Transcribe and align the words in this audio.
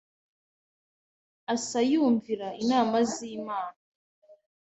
Asa 1.53 1.79
yumvira 1.91 2.47
inama 2.63 2.97
z 3.11 3.13
Imana 3.37 3.79